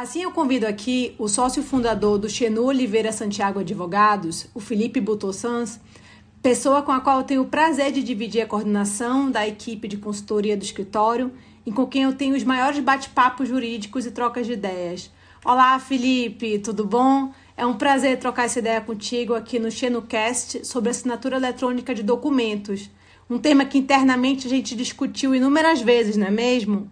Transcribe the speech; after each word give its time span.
Assim, 0.00 0.22
eu 0.22 0.30
convido 0.30 0.64
aqui 0.64 1.12
o 1.18 1.26
sócio 1.26 1.60
fundador 1.60 2.18
do 2.18 2.28
Xenu 2.28 2.66
Oliveira 2.66 3.10
Santiago 3.10 3.58
Advogados, 3.58 4.46
o 4.54 4.60
Felipe 4.60 5.00
Butossans, 5.00 5.80
pessoa 6.40 6.82
com 6.82 6.92
a 6.92 7.00
qual 7.00 7.18
eu 7.18 7.24
tenho 7.24 7.42
o 7.42 7.48
prazer 7.48 7.90
de 7.90 8.00
dividir 8.00 8.40
a 8.40 8.46
coordenação 8.46 9.28
da 9.28 9.44
equipe 9.44 9.88
de 9.88 9.96
consultoria 9.96 10.56
do 10.56 10.62
escritório 10.62 11.32
e 11.66 11.72
com 11.72 11.84
quem 11.84 12.04
eu 12.04 12.12
tenho 12.12 12.36
os 12.36 12.44
maiores 12.44 12.78
bate-papos 12.78 13.48
jurídicos 13.48 14.06
e 14.06 14.12
trocas 14.12 14.46
de 14.46 14.52
ideias. 14.52 15.10
Olá, 15.44 15.76
Felipe, 15.80 16.60
tudo 16.60 16.86
bom? 16.86 17.32
É 17.56 17.66
um 17.66 17.76
prazer 17.76 18.20
trocar 18.20 18.44
essa 18.44 18.60
ideia 18.60 18.80
contigo 18.80 19.34
aqui 19.34 19.58
no 19.58 19.68
XenoCast 19.68 20.64
sobre 20.64 20.90
assinatura 20.90 21.38
eletrônica 21.38 21.92
de 21.92 22.04
documentos. 22.04 22.88
Um 23.28 23.36
tema 23.36 23.64
que 23.64 23.78
internamente 23.78 24.46
a 24.46 24.50
gente 24.50 24.76
discutiu 24.76 25.34
inúmeras 25.34 25.80
vezes, 25.80 26.16
não 26.16 26.28
é 26.28 26.30
mesmo? 26.30 26.88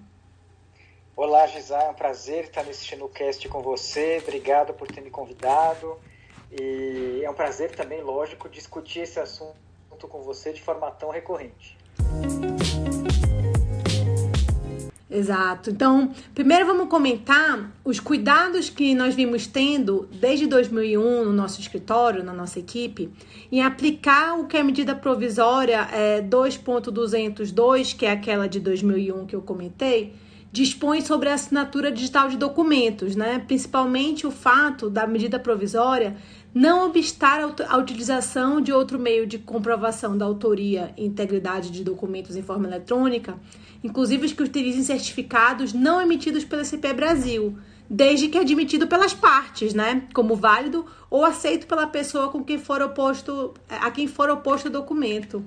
Olá, 1.16 1.46
Gisá, 1.46 1.82
é 1.82 1.88
um 1.88 1.94
prazer 1.94 2.44
estar 2.44 2.62
nesse 2.62 2.84
XenoCast 2.84 3.48
com 3.48 3.62
você. 3.62 4.20
Obrigado 4.22 4.74
por 4.74 4.86
ter 4.86 5.00
me 5.00 5.08
convidado. 5.08 5.96
E 6.52 7.22
é 7.24 7.30
um 7.30 7.32
prazer 7.32 7.74
também, 7.74 8.02
lógico, 8.02 8.50
discutir 8.50 9.00
esse 9.00 9.18
assunto 9.18 9.56
com 10.10 10.20
você 10.20 10.52
de 10.52 10.60
forma 10.60 10.90
tão 10.90 11.08
recorrente. 11.08 11.74
Exato. 15.10 15.70
Então, 15.70 16.12
primeiro 16.34 16.66
vamos 16.66 16.86
comentar 16.90 17.72
os 17.82 17.98
cuidados 17.98 18.68
que 18.68 18.94
nós 18.94 19.14
vimos 19.14 19.46
tendo 19.46 20.06
desde 20.12 20.46
2001 20.46 21.24
no 21.24 21.32
nosso 21.32 21.62
escritório, 21.62 22.22
na 22.22 22.34
nossa 22.34 22.58
equipe, 22.58 23.10
em 23.50 23.62
aplicar 23.62 24.38
o 24.38 24.46
que 24.46 24.58
é 24.58 24.60
a 24.60 24.64
medida 24.64 24.94
provisória 24.94 25.88
é, 25.90 26.20
2.202, 26.20 27.96
que 27.96 28.04
é 28.04 28.10
aquela 28.10 28.46
de 28.46 28.60
2001 28.60 29.24
que 29.24 29.34
eu 29.34 29.40
comentei, 29.40 30.12
dispõe 30.56 31.02
sobre 31.02 31.28
a 31.28 31.34
assinatura 31.34 31.92
digital 31.92 32.28
de 32.30 32.38
documentos, 32.38 33.14
né? 33.14 33.38
Principalmente 33.46 34.26
o 34.26 34.30
fato 34.30 34.88
da 34.88 35.06
medida 35.06 35.38
provisória 35.38 36.16
não 36.54 36.86
obstar 36.86 37.40
a 37.68 37.76
utilização 37.76 38.62
de 38.62 38.72
outro 38.72 38.98
meio 38.98 39.26
de 39.26 39.38
comprovação 39.38 40.16
da 40.16 40.24
autoria 40.24 40.94
e 40.96 41.04
integridade 41.04 41.70
de 41.70 41.84
documentos 41.84 42.34
em 42.34 42.42
forma 42.42 42.66
eletrônica, 42.66 43.38
inclusive 43.84 44.24
os 44.24 44.32
que 44.32 44.42
utilizem 44.42 44.82
certificados 44.82 45.74
não 45.74 46.00
emitidos 46.00 46.44
pela 46.44 46.64
CP 46.64 46.94
Brasil, 46.94 47.58
desde 47.90 48.28
que 48.28 48.38
admitido 48.38 48.86
pelas 48.86 49.12
partes, 49.12 49.74
né, 49.74 50.04
como 50.14 50.34
válido 50.34 50.86
ou 51.10 51.26
aceito 51.26 51.66
pela 51.66 51.86
pessoa 51.86 52.30
com 52.30 52.42
quem 52.42 52.58
for 52.58 52.80
oposto 52.80 53.52
a 53.68 53.90
quem 53.90 54.08
for 54.08 54.30
oposto 54.30 54.68
o 54.68 54.72
documento. 54.72 55.44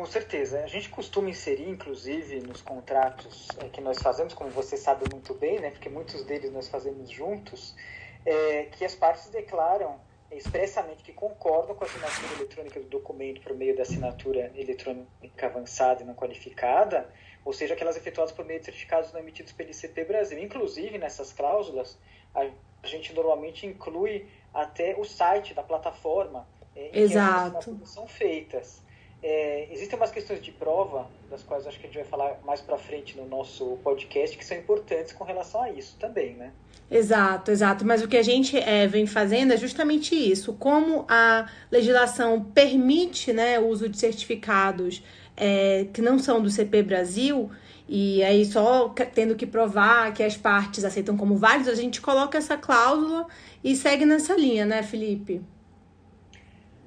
Com 0.00 0.06
certeza. 0.06 0.64
A 0.64 0.66
gente 0.66 0.88
costuma 0.88 1.28
inserir, 1.28 1.68
inclusive, 1.68 2.40
nos 2.40 2.62
contratos 2.62 3.48
é, 3.58 3.68
que 3.68 3.82
nós 3.82 3.98
fazemos, 3.98 4.32
como 4.32 4.48
você 4.48 4.74
sabe 4.74 5.04
muito 5.12 5.34
bem, 5.34 5.60
né, 5.60 5.70
porque 5.70 5.90
muitos 5.90 6.24
deles 6.24 6.50
nós 6.50 6.70
fazemos 6.70 7.10
juntos, 7.10 7.76
é, 8.24 8.62
que 8.72 8.82
as 8.82 8.94
partes 8.94 9.28
declaram 9.28 10.00
expressamente 10.32 11.02
que 11.02 11.12
concordam 11.12 11.74
com 11.76 11.84
a 11.84 11.86
assinatura 11.86 12.32
eletrônica 12.32 12.80
do 12.80 12.88
documento 12.88 13.42
por 13.42 13.54
meio 13.54 13.76
da 13.76 13.82
assinatura 13.82 14.50
eletrônica 14.54 15.10
avançada 15.42 16.02
e 16.02 16.06
não 16.06 16.14
qualificada, 16.14 17.06
ou 17.44 17.52
seja, 17.52 17.74
aquelas 17.74 17.98
efetuadas 17.98 18.32
por 18.32 18.46
meio 18.46 18.60
de 18.60 18.64
certificados 18.64 19.12
não 19.12 19.20
emitidos 19.20 19.52
pelo 19.52 19.68
ICP 19.68 20.04
Brasil. 20.06 20.38
Inclusive, 20.38 20.96
nessas 20.96 21.30
cláusulas, 21.30 21.98
a 22.34 22.46
gente 22.84 23.12
normalmente 23.12 23.66
inclui 23.66 24.26
até 24.54 24.98
o 24.98 25.04
site 25.04 25.52
da 25.52 25.62
plataforma 25.62 26.48
é, 26.74 26.88
em 26.88 27.02
Exato. 27.02 27.76
que 27.76 27.82
as 27.82 27.90
são 27.90 28.06
feitas. 28.06 28.88
É, 29.22 29.68
existem 29.70 29.98
umas 29.98 30.10
questões 30.10 30.40
de 30.42 30.50
prova, 30.50 31.06
das 31.30 31.42
quais 31.42 31.66
acho 31.66 31.78
que 31.78 31.86
a 31.86 31.88
gente 31.88 31.98
vai 31.98 32.06
falar 32.06 32.40
mais 32.44 32.60
para 32.60 32.78
frente 32.78 33.16
no 33.18 33.26
nosso 33.26 33.78
podcast, 33.84 34.36
que 34.36 34.44
são 34.44 34.56
importantes 34.56 35.12
com 35.12 35.24
relação 35.24 35.62
a 35.62 35.70
isso 35.70 35.96
também, 35.98 36.34
né? 36.34 36.52
Exato, 36.90 37.50
exato. 37.50 37.84
Mas 37.84 38.02
o 38.02 38.08
que 38.08 38.16
a 38.16 38.22
gente 38.22 38.58
é, 38.58 38.86
vem 38.86 39.06
fazendo 39.06 39.52
é 39.52 39.56
justamente 39.56 40.14
isso. 40.14 40.54
Como 40.54 41.04
a 41.08 41.48
legislação 41.70 42.42
permite 42.42 43.32
né, 43.32 43.58
o 43.58 43.68
uso 43.68 43.88
de 43.88 43.98
certificados 43.98 45.02
é, 45.36 45.86
que 45.92 46.00
não 46.00 46.18
são 46.18 46.42
do 46.42 46.50
CP 46.50 46.82
Brasil, 46.82 47.50
e 47.88 48.22
aí 48.22 48.44
só 48.44 48.88
tendo 49.14 49.34
que 49.34 49.46
provar 49.46 50.12
que 50.14 50.22
as 50.22 50.36
partes 50.36 50.84
aceitam 50.84 51.16
como 51.16 51.36
válidos, 51.36 51.68
a 51.68 51.74
gente 51.74 52.00
coloca 52.00 52.38
essa 52.38 52.56
cláusula 52.56 53.26
e 53.62 53.76
segue 53.76 54.06
nessa 54.06 54.34
linha, 54.34 54.64
né, 54.64 54.82
Felipe? 54.82 55.42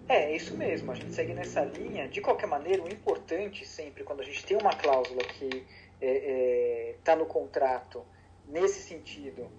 É, 0.08 0.36
isso 0.36 0.56
mesmo, 0.58 0.92
a 0.92 0.96
gente 0.96 1.14
segue 1.14 1.34
nessa 1.34 1.62
linha. 1.62 2.08
De 2.08 2.20
qualquer 2.20 2.48
maneira, 2.48 2.84
o 2.84 2.92
importante 2.92 3.66
sempre, 3.66 4.04
quando 4.04 4.22
a 4.22 4.26
gente 4.26 4.46
tem 4.46 4.58
uma 4.58 4.76
cláusula 4.76 5.24
que 5.24 5.46
está 5.46 5.66
é, 6.02 6.90
é, 6.92 6.96
tá 7.04 7.16
no 7.16 7.26
contrato 7.26 8.06
nesse 8.46 8.82
sentido, 8.82 9.50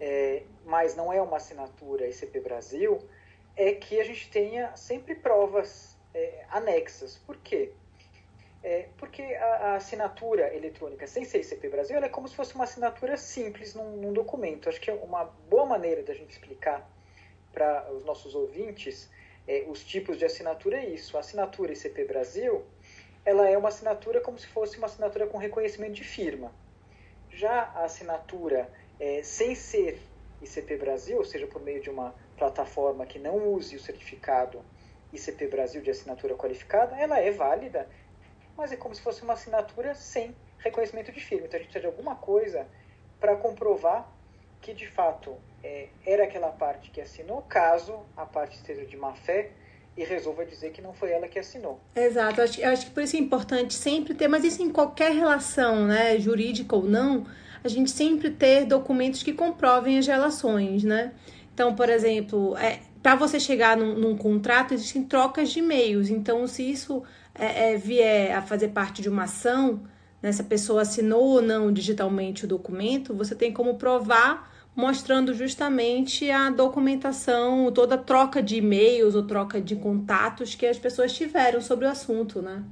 é, 0.00 0.42
mas 0.64 0.96
não 0.96 1.12
é 1.12 1.22
uma 1.22 1.36
assinatura 1.36 2.08
ICP 2.08 2.40
Brasil, 2.40 2.98
é 3.56 3.72
que 3.72 4.00
a 4.00 4.04
gente 4.04 4.28
tenha 4.30 4.76
sempre 4.76 5.14
provas 5.14 5.96
é, 6.12 6.44
anexas. 6.50 7.18
Por 7.18 7.36
quê? 7.36 7.72
É, 8.64 8.88
porque 8.96 9.22
a, 9.22 9.46
a, 9.46 9.74
assinatura 9.76 10.52
eletrônica 10.54 11.06
sem 11.06 11.24
ser 11.24 11.40
ICP 11.42 11.68
Brasil 11.68 11.96
é 11.98 12.08
como 12.08 12.26
se 12.26 12.34
fosse 12.34 12.54
uma 12.54 12.64
assinatura 12.64 13.16
simples 13.16 13.74
num, 13.74 13.96
num 13.98 14.12
documento. 14.12 14.68
Acho 14.68 14.80
que 14.80 14.90
é 14.90 14.94
uma 14.94 15.24
boa 15.48 15.66
maneira 15.66 16.02
da 16.02 16.14
gente 16.14 16.30
explicar 16.30 16.90
para 17.52 17.92
os 17.92 18.04
nossos 18.04 18.34
ouvintes 18.34 19.08
é, 19.46 19.64
os 19.68 19.84
tipos 19.84 20.18
de 20.18 20.24
assinatura 20.24 20.78
é 20.78 20.88
isso. 20.88 21.16
A 21.16 21.20
assinatura 21.20 21.72
ICP 21.72 22.04
Brasil 22.04 22.64
ela 23.24 23.48
é 23.48 23.56
uma 23.56 23.68
assinatura 23.68 24.20
como 24.20 24.38
se 24.38 24.46
fosse 24.46 24.76
uma 24.76 24.86
assinatura 24.86 25.26
com 25.26 25.38
reconhecimento 25.38 25.94
de 25.94 26.04
firma. 26.04 26.52
Já 27.30 27.62
a 27.74 27.84
assinatura 27.84 28.70
é, 29.00 29.22
sem 29.22 29.54
ser 29.54 30.00
ICP 30.42 30.76
Brasil, 30.76 31.16
ou 31.16 31.24
seja, 31.24 31.46
por 31.46 31.62
meio 31.62 31.80
de 31.80 31.88
uma 31.88 32.14
plataforma 32.36 33.06
que 33.06 33.18
não 33.18 33.52
use 33.52 33.76
o 33.76 33.80
certificado 33.80 34.62
ICP 35.12 35.46
Brasil 35.48 35.80
de 35.80 35.90
assinatura 35.90 36.34
qualificada, 36.34 36.96
ela 36.96 37.18
é 37.18 37.30
válida, 37.30 37.88
mas 38.56 38.72
é 38.72 38.76
como 38.76 38.94
se 38.94 39.00
fosse 39.00 39.22
uma 39.22 39.32
assinatura 39.32 39.94
sem 39.94 40.34
reconhecimento 40.58 41.10
de 41.10 41.20
firma. 41.20 41.46
Então 41.46 41.58
a 41.58 41.62
gente 41.62 41.70
precisa 41.70 41.80
de 41.80 41.86
alguma 41.86 42.16
coisa 42.16 42.66
para 43.18 43.36
comprovar 43.36 44.10
que 44.64 44.72
de 44.72 44.86
fato 44.86 45.36
é, 45.62 45.88
era 46.06 46.24
aquela 46.24 46.48
parte 46.48 46.90
que 46.90 46.98
assinou, 46.98 47.42
caso 47.42 48.00
a 48.16 48.24
parte 48.24 48.56
esteja 48.56 48.86
de 48.86 48.96
má 48.96 49.12
fé 49.12 49.50
e 49.94 50.02
resolva 50.02 50.44
dizer 50.46 50.70
que 50.72 50.80
não 50.80 50.94
foi 50.94 51.10
ela 51.10 51.28
que 51.28 51.38
assinou. 51.38 51.78
Exato, 51.94 52.40
eu 52.40 52.44
acho, 52.44 52.64
acho 52.64 52.86
que 52.86 52.92
por 52.92 53.02
isso 53.02 53.14
é 53.14 53.18
importante 53.18 53.74
sempre 53.74 54.14
ter, 54.14 54.26
mas 54.26 54.42
isso 54.42 54.62
em 54.62 54.70
qualquer 54.70 55.12
relação, 55.12 55.86
né, 55.86 56.18
jurídica 56.18 56.74
ou 56.74 56.84
não, 56.84 57.26
a 57.62 57.68
gente 57.68 57.90
sempre 57.90 58.30
ter 58.30 58.64
documentos 58.64 59.22
que 59.22 59.34
comprovem 59.34 59.98
as 59.98 60.06
relações, 60.06 60.82
né? 60.82 61.12
Então, 61.52 61.74
por 61.74 61.90
exemplo, 61.90 62.56
é, 62.56 62.80
para 63.02 63.14
você 63.14 63.38
chegar 63.38 63.76
num, 63.76 63.94
num, 63.94 64.16
contrato, 64.16 64.72
existem 64.72 65.04
trocas 65.04 65.50
de 65.50 65.60
e-mails. 65.60 66.08
Então, 66.08 66.46
se 66.46 66.68
isso 66.68 67.02
é, 67.34 67.72
é, 67.72 67.76
vier 67.76 68.36
a 68.36 68.42
fazer 68.42 68.68
parte 68.68 69.00
de 69.00 69.08
uma 69.08 69.24
ação, 69.24 69.82
né, 70.20 70.32
se 70.32 70.40
a 70.40 70.44
pessoa 70.44 70.82
assinou 70.82 71.22
ou 71.22 71.42
não 71.42 71.70
digitalmente 71.70 72.44
o 72.44 72.48
documento, 72.48 73.14
você 73.14 73.34
tem 73.34 73.52
como 73.52 73.76
provar 73.76 74.53
mostrando 74.74 75.32
justamente 75.32 76.30
a 76.30 76.50
documentação, 76.50 77.70
toda 77.72 77.94
a 77.94 77.98
troca 77.98 78.42
de 78.42 78.56
e-mails 78.56 79.14
ou 79.14 79.26
troca 79.26 79.60
de 79.60 79.76
contatos 79.76 80.54
que 80.54 80.66
as 80.66 80.78
pessoas 80.78 81.12
tiveram 81.12 81.60
sobre 81.60 81.86
o 81.86 81.88
assunto, 81.88 82.42
né? 82.42 82.64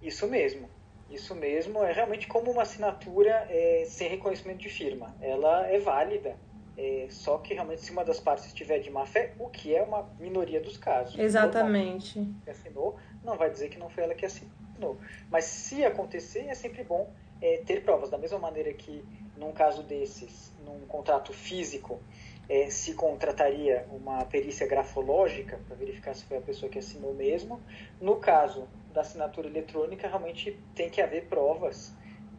Isso 0.00 0.26
mesmo. 0.26 0.68
Isso 1.10 1.34
mesmo, 1.34 1.82
é 1.82 1.92
realmente 1.92 2.26
como 2.26 2.50
uma 2.50 2.62
assinatura 2.62 3.46
é, 3.50 3.84
sem 3.86 4.08
reconhecimento 4.08 4.60
de 4.60 4.70
firma. 4.70 5.14
Ela 5.20 5.66
é 5.66 5.78
válida, 5.78 6.36
é, 6.76 7.06
só 7.10 7.36
que 7.36 7.52
realmente 7.52 7.82
se 7.82 7.92
uma 7.92 8.02
das 8.02 8.18
partes 8.18 8.46
estiver 8.46 8.78
de 8.78 8.90
má 8.90 9.04
fé, 9.04 9.34
o 9.38 9.50
que 9.50 9.74
é 9.74 9.82
uma 9.82 10.08
minoria 10.18 10.58
dos 10.58 10.78
casos. 10.78 11.18
Exatamente. 11.18 12.26
Que 12.44 12.50
assinou, 12.50 12.96
não 13.22 13.36
vai 13.36 13.50
dizer 13.50 13.68
que 13.68 13.78
não 13.78 13.90
foi 13.90 14.04
ela 14.04 14.14
que 14.14 14.24
assinou. 14.24 14.96
Mas 15.30 15.44
se 15.44 15.84
acontecer, 15.84 16.46
é 16.46 16.54
sempre 16.54 16.82
bom 16.82 17.12
é, 17.42 17.58
ter 17.58 17.82
provas. 17.82 18.08
Da 18.08 18.16
mesma 18.16 18.38
maneira 18.38 18.72
que 18.72 19.04
num 19.42 19.52
caso 19.52 19.82
desses, 19.82 20.52
num 20.64 20.86
contrato 20.86 21.32
físico, 21.32 22.00
é, 22.48 22.70
se 22.70 22.94
contrataria 22.94 23.86
uma 23.90 24.24
perícia 24.24 24.66
grafológica 24.66 25.58
para 25.66 25.76
verificar 25.76 26.14
se 26.14 26.24
foi 26.24 26.38
a 26.38 26.40
pessoa 26.40 26.70
que 26.70 26.78
assinou 26.78 27.12
mesmo. 27.12 27.60
No 28.00 28.16
caso 28.16 28.68
da 28.92 29.00
assinatura 29.00 29.48
eletrônica, 29.48 30.06
realmente 30.06 30.58
tem 30.74 30.88
que 30.88 31.00
haver 31.00 31.26
provas 31.26 31.92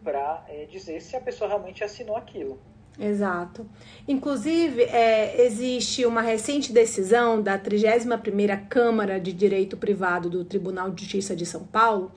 para 0.03 0.45
é, 0.47 0.65
dizer 0.65 1.01
se 1.01 1.15
a 1.15 1.21
pessoa 1.21 1.49
realmente 1.49 1.83
assinou 1.83 2.15
aquilo. 2.15 2.59
Exato. 2.99 3.65
Inclusive, 4.07 4.83
é, 4.83 5.45
existe 5.45 6.05
uma 6.05 6.21
recente 6.21 6.71
decisão 6.71 7.41
da 7.41 7.57
31ª 7.57 8.67
Câmara 8.69 9.19
de 9.19 9.33
Direito 9.33 9.75
Privado 9.75 10.29
do 10.29 10.45
Tribunal 10.45 10.91
de 10.91 11.01
Justiça 11.01 11.35
de 11.35 11.45
São 11.45 11.63
Paulo, 11.63 12.11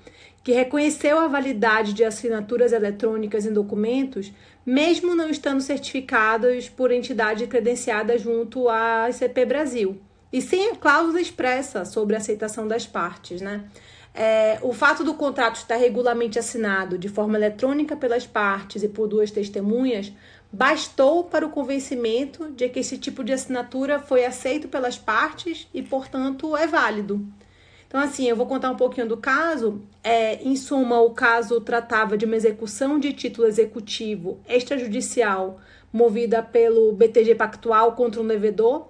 que 0.44 0.52
reconheceu 0.52 1.18
a 1.18 1.26
validade 1.26 1.92
de 1.92 2.04
assinaturas 2.04 2.72
eletrônicas 2.72 3.46
em 3.46 3.52
documentos, 3.52 4.32
mesmo 4.64 5.14
não 5.14 5.28
estando 5.28 5.60
certificados 5.60 6.68
por 6.68 6.92
entidade 6.92 7.46
credenciada 7.46 8.16
junto 8.18 8.68
à 8.68 9.08
ICP 9.08 9.44
Brasil, 9.44 10.00
e 10.32 10.42
sem 10.42 10.70
a 10.70 10.76
cláusula 10.76 11.20
expressa 11.20 11.84
sobre 11.84 12.14
a 12.14 12.18
aceitação 12.18 12.68
das 12.68 12.86
partes, 12.86 13.40
né? 13.40 13.64
É, 14.18 14.58
o 14.62 14.72
fato 14.72 15.04
do 15.04 15.12
contrato 15.12 15.56
estar 15.56 15.76
regularmente 15.76 16.38
assinado 16.38 16.96
de 16.96 17.06
forma 17.06 17.36
eletrônica 17.36 17.94
pelas 17.94 18.26
partes 18.26 18.82
e 18.82 18.88
por 18.88 19.06
duas 19.06 19.30
testemunhas 19.30 20.10
bastou 20.52 21.24
para 21.24 21.46
o 21.46 21.50
convencimento 21.50 22.50
de 22.50 22.68
que 22.68 22.80
esse 22.80 22.98
tipo 22.98 23.22
de 23.22 23.32
assinatura 23.32 23.98
foi 23.98 24.24
aceito 24.24 24.68
pelas 24.68 24.96
partes 24.96 25.68
e, 25.74 25.82
portanto, 25.82 26.56
é 26.56 26.66
válido. 26.66 27.26
Então, 27.86 28.00
assim, 28.00 28.28
eu 28.28 28.36
vou 28.36 28.46
contar 28.46 28.70
um 28.70 28.76
pouquinho 28.76 29.08
do 29.08 29.16
caso. 29.16 29.82
É, 30.02 30.42
em 30.42 30.56
suma, 30.56 31.00
o 31.00 31.10
caso 31.10 31.60
tratava 31.60 32.16
de 32.16 32.24
uma 32.24 32.36
execução 32.36 32.98
de 32.98 33.12
título 33.12 33.46
executivo 33.46 34.40
extrajudicial 34.48 35.60
movida 35.92 36.42
pelo 36.42 36.92
BTG 36.92 37.34
Pactual 37.34 37.92
contra 37.92 38.20
um 38.20 38.26
devedor. 38.26 38.88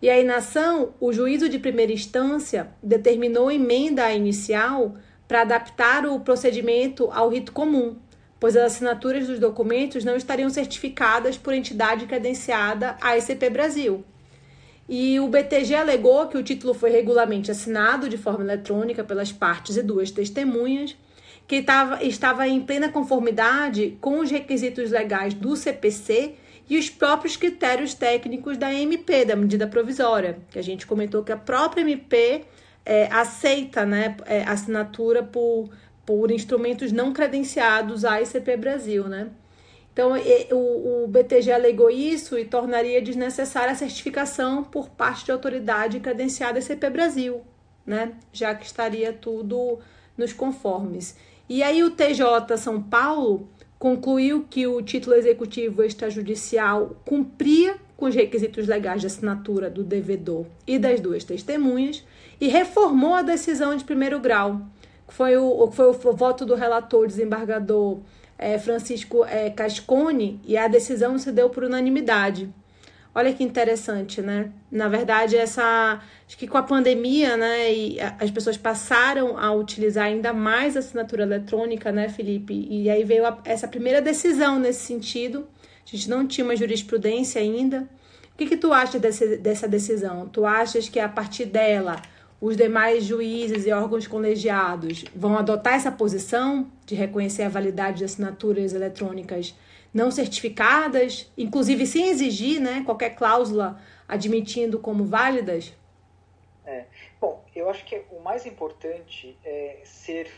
E 0.00 0.10
aí, 0.10 0.24
na 0.24 0.36
ação, 0.36 0.94
o 0.98 1.12
juízo 1.12 1.48
de 1.48 1.58
primeira 1.58 1.92
instância 1.92 2.70
determinou 2.82 3.50
emenda 3.50 4.12
inicial 4.12 4.96
para 5.28 5.42
adaptar 5.42 6.04
o 6.04 6.18
procedimento 6.20 7.08
ao 7.12 7.28
rito 7.28 7.52
comum, 7.52 7.96
pois 8.42 8.56
as 8.56 8.72
assinaturas 8.72 9.28
dos 9.28 9.38
documentos 9.38 10.04
não 10.04 10.16
estariam 10.16 10.50
certificadas 10.50 11.38
por 11.38 11.54
entidade 11.54 12.06
credenciada 12.06 12.96
ASCP 13.00 13.48
Brasil. 13.48 14.04
E 14.88 15.20
o 15.20 15.28
BTG 15.28 15.76
alegou 15.76 16.26
que 16.26 16.36
o 16.36 16.42
título 16.42 16.74
foi 16.74 16.90
regularmente 16.90 17.52
assinado 17.52 18.08
de 18.08 18.18
forma 18.18 18.42
eletrônica 18.42 19.04
pelas 19.04 19.30
partes 19.30 19.76
e 19.76 19.82
duas 19.82 20.10
testemunhas, 20.10 20.96
que 21.46 21.54
estava, 21.54 22.02
estava 22.02 22.48
em 22.48 22.60
plena 22.60 22.88
conformidade 22.88 23.96
com 24.00 24.18
os 24.18 24.28
requisitos 24.28 24.90
legais 24.90 25.34
do 25.34 25.54
CPC 25.54 26.34
e 26.68 26.76
os 26.76 26.90
próprios 26.90 27.36
critérios 27.36 27.94
técnicos 27.94 28.56
da 28.56 28.74
MP, 28.74 29.24
da 29.24 29.36
medida 29.36 29.68
provisória, 29.68 30.38
que 30.50 30.58
a 30.58 30.62
gente 30.62 30.84
comentou 30.84 31.22
que 31.22 31.30
a 31.30 31.36
própria 31.36 31.82
MP 31.82 32.42
é, 32.84 33.06
aceita 33.06 33.86
né, 33.86 34.16
é, 34.26 34.42
assinatura 34.42 35.22
por 35.22 35.70
por 36.04 36.30
instrumentos 36.30 36.92
não 36.92 37.12
credenciados 37.12 38.04
à 38.04 38.20
ICP 38.20 38.56
Brasil, 38.56 39.08
né? 39.08 39.30
Então, 39.92 40.12
o, 40.50 41.06
BTG 41.06 41.52
alegou 41.52 41.90
isso 41.90 42.38
e 42.38 42.46
tornaria 42.46 43.02
desnecessária 43.02 43.72
a 43.72 43.74
certificação 43.74 44.64
por 44.64 44.88
parte 44.88 45.26
de 45.26 45.32
autoridade 45.32 46.00
credenciada 46.00 46.58
ICP 46.58 46.88
Brasil, 46.88 47.42
né? 47.84 48.12
Já 48.32 48.54
que 48.54 48.64
estaria 48.64 49.12
tudo 49.12 49.78
nos 50.16 50.32
conformes. 50.32 51.14
E 51.48 51.62
aí 51.62 51.82
o 51.82 51.90
TJ 51.90 52.56
São 52.56 52.82
Paulo 52.82 53.48
concluiu 53.78 54.46
que 54.48 54.66
o 54.66 54.80
título 54.80 55.14
executivo 55.14 55.82
extrajudicial 55.82 56.96
cumpria 57.04 57.76
com 57.96 58.06
os 58.06 58.14
requisitos 58.14 58.66
legais 58.66 59.00
de 59.00 59.08
assinatura 59.08 59.68
do 59.68 59.84
devedor 59.84 60.46
e 60.66 60.78
das 60.78 61.00
duas 61.00 61.22
testemunhas 61.24 62.02
e 62.40 62.48
reformou 62.48 63.14
a 63.14 63.22
decisão 63.22 63.76
de 63.76 63.84
primeiro 63.84 64.18
grau 64.18 64.62
foi 65.12 65.36
o, 65.36 65.70
foi 65.70 65.86
o 65.86 66.16
voto 66.16 66.46
do 66.46 66.54
relator 66.54 67.06
desembargador 67.06 67.98
é, 68.38 68.58
Francisco 68.58 69.24
é, 69.26 69.50
Cascone 69.50 70.40
e 70.44 70.56
a 70.56 70.66
decisão 70.68 71.18
se 71.18 71.30
deu 71.30 71.50
por 71.50 71.64
unanimidade. 71.64 72.48
Olha 73.14 73.30
que 73.34 73.44
interessante, 73.44 74.22
né? 74.22 74.50
Na 74.70 74.88
verdade, 74.88 75.36
essa 75.36 76.00
acho 76.26 76.38
que 76.38 76.48
com 76.48 76.56
a 76.56 76.62
pandemia, 76.62 77.36
né, 77.36 77.70
e 77.70 77.98
as 78.18 78.30
pessoas 78.30 78.56
passaram 78.56 79.36
a 79.36 79.52
utilizar 79.52 80.06
ainda 80.06 80.32
mais 80.32 80.76
a 80.76 80.80
assinatura 80.80 81.24
eletrônica, 81.24 81.92
né, 81.92 82.08
Felipe? 82.08 82.66
E 82.70 82.88
aí 82.88 83.04
veio 83.04 83.26
a, 83.26 83.38
essa 83.44 83.68
primeira 83.68 84.00
decisão 84.00 84.58
nesse 84.58 84.86
sentido. 84.86 85.46
A 85.86 85.94
gente 85.94 86.08
não 86.08 86.26
tinha 86.26 86.42
uma 86.42 86.56
jurisprudência 86.56 87.38
ainda. 87.38 87.86
O 88.32 88.38
que, 88.38 88.46
que 88.46 88.56
tu 88.56 88.72
acha 88.72 88.98
desse, 88.98 89.36
dessa 89.36 89.68
decisão? 89.68 90.26
Tu 90.26 90.46
achas 90.46 90.88
que 90.88 90.98
a 90.98 91.08
partir 91.08 91.44
dela 91.44 92.00
os 92.42 92.56
demais 92.56 93.04
juízes 93.04 93.66
e 93.66 93.72
órgãos 93.72 94.08
colegiados 94.08 95.04
vão 95.14 95.38
adotar 95.38 95.74
essa 95.74 95.92
posição 95.92 96.68
de 96.84 96.96
reconhecer 96.96 97.44
a 97.44 97.48
validade 97.48 97.98
de 97.98 98.04
assinaturas 98.04 98.74
eletrônicas 98.74 99.56
não 99.94 100.10
certificadas, 100.10 101.30
inclusive 101.38 101.86
sem 101.86 102.08
exigir 102.08 102.60
né, 102.60 102.82
qualquer 102.84 103.10
cláusula 103.10 103.80
admitindo 104.08 104.80
como 104.80 105.04
válidas? 105.04 105.72
É. 106.66 106.86
Bom, 107.20 107.44
eu 107.54 107.70
acho 107.70 107.84
que 107.84 108.02
o 108.10 108.18
mais 108.18 108.44
importante 108.44 109.38
é 109.44 109.78
ser 109.84 110.28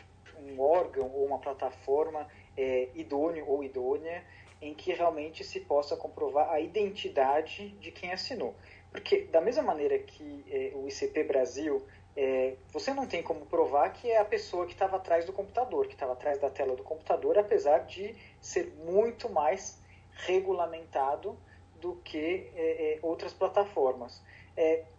um 0.46 0.60
órgão 0.60 1.10
ou 1.10 1.24
uma 1.24 1.38
plataforma 1.38 2.28
é, 2.54 2.88
idôneo 2.94 3.46
ou 3.48 3.64
idônea 3.64 4.22
em 4.60 4.74
que 4.74 4.92
realmente 4.92 5.42
se 5.42 5.60
possa 5.60 5.96
comprovar 5.96 6.50
a 6.50 6.60
identidade 6.60 7.70
de 7.80 7.90
quem 7.90 8.12
assinou. 8.12 8.54
Porque, 8.94 9.22
da 9.22 9.40
mesma 9.40 9.64
maneira 9.64 9.98
que 9.98 10.44
é, 10.48 10.70
o 10.76 10.86
ICP 10.86 11.24
Brasil, 11.24 11.84
é, 12.16 12.54
você 12.72 12.94
não 12.94 13.08
tem 13.08 13.24
como 13.24 13.44
provar 13.44 13.92
que 13.92 14.08
é 14.08 14.18
a 14.18 14.24
pessoa 14.24 14.66
que 14.66 14.72
estava 14.72 14.98
atrás 14.98 15.24
do 15.24 15.32
computador, 15.32 15.88
que 15.88 15.94
estava 15.94 16.12
atrás 16.12 16.38
da 16.38 16.48
tela 16.48 16.76
do 16.76 16.84
computador, 16.84 17.36
apesar 17.36 17.78
de 17.80 18.14
ser 18.40 18.72
muito 18.84 19.28
mais 19.28 19.82
regulamentado 20.12 21.36
do 21.80 21.96
que 21.96 22.48
é, 22.54 23.00
outras 23.02 23.32
plataformas. 23.32 24.22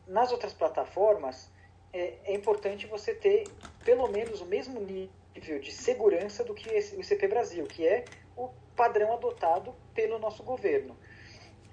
Nas 0.06 0.34
outras 0.34 0.52
plataformas, 0.52 1.50
é, 1.94 2.16
é, 2.26 2.36
importante 2.36 2.86
você 2.88 3.16
ter 3.16 3.48
pelo 3.86 4.10
menos 4.10 4.42
o 4.42 4.46
mesmo 4.46 4.82
nível 4.82 5.60
de 5.62 5.72
segurança 5.72 6.44
do 6.44 6.54
que 6.54 6.68
esse, 6.68 6.98
o 6.98 7.00
ICP 7.00 7.30
Brasil, 7.30 7.66
que 7.66 7.88
é 7.88 8.04
o 8.36 8.50
padrão 8.76 9.14
adotado 9.14 9.74
pelo 9.94 10.20
nosso 10.20 10.44
governo. 10.44 10.98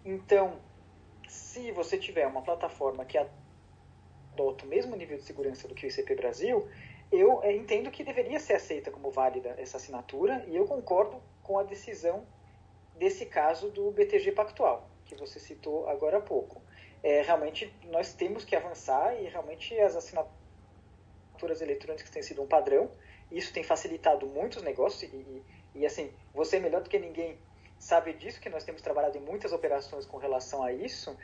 Então, 0.04 0.60
se 1.32 1.72
você 1.72 1.96
tiver 1.96 2.26
uma 2.26 2.42
plataforma 2.42 3.06
que 3.06 3.16
adota 3.16 4.66
o 4.66 4.68
mesmo 4.68 4.94
nível 4.94 5.16
de 5.16 5.24
segurança 5.24 5.66
do 5.66 5.74
que 5.74 5.86
o 5.86 5.88
ICP 5.88 6.14
Brasil, 6.14 6.68
eu 7.10 7.42
é, 7.42 7.56
entendo 7.56 7.90
que 7.90 8.04
deveria 8.04 8.38
ser 8.38 8.52
aceita 8.52 8.90
como 8.90 9.10
válida 9.10 9.54
essa 9.56 9.78
assinatura 9.78 10.44
e 10.46 10.54
eu 10.54 10.66
concordo 10.66 11.22
com 11.42 11.58
a 11.58 11.62
decisão 11.62 12.26
desse 12.98 13.24
caso 13.24 13.70
do 13.70 13.90
BTG 13.92 14.32
Pactual, 14.32 14.90
que 15.06 15.14
você 15.14 15.40
citou 15.40 15.88
agora 15.88 16.18
há 16.18 16.20
pouco. 16.20 16.60
É, 17.02 17.22
realmente, 17.22 17.74
nós 17.84 18.12
temos 18.12 18.44
que 18.44 18.54
avançar 18.54 19.18
e 19.18 19.26
realmente 19.26 19.78
as 19.80 19.96
assinaturas 19.96 21.62
eletrônicas 21.62 22.10
têm 22.10 22.22
sido 22.22 22.42
um 22.42 22.46
padrão. 22.46 22.90
Isso 23.30 23.54
tem 23.54 23.64
facilitado 23.64 24.26
muitos 24.26 24.62
negócios 24.62 25.10
e, 25.10 25.16
e, 25.16 25.42
e 25.76 25.86
assim, 25.86 26.12
você 26.34 26.56
é 26.56 26.60
melhor 26.60 26.82
do 26.82 26.90
que 26.90 26.98
ninguém 26.98 27.38
sabe 27.82 28.12
disso, 28.12 28.40
que 28.40 28.48
nós 28.48 28.62
temos 28.62 28.80
trabalhado 28.80 29.18
em 29.18 29.20
muitas 29.20 29.52
operações 29.52 30.06
com 30.06 30.16
relação 30.16 30.62
a 30.62 30.72
isso. 30.72 31.16